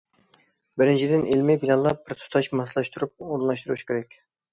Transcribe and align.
بىرىنچىدىن، 0.81 1.25
ئىلمىي 1.33 1.59
پىلانلاپ، 1.63 1.99
بىر 2.07 2.17
تۇتاش 2.21 2.49
ماسلاشتۇرۇپ 2.61 3.27
ئورۇنلاشتۇرۇش 3.27 3.85
كېرەك. 3.91 4.19